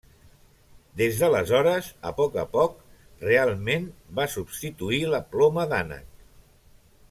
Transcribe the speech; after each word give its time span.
Des 1.01 1.19
d'aleshores 1.19 1.89
a 2.11 2.13
poc 2.21 2.39
a 2.43 2.45
poc 2.55 2.79
realment 3.27 3.85
va 4.21 4.29
substituir 4.37 5.03
la 5.15 5.21
ploma 5.37 5.71
d'ànec. 5.75 6.13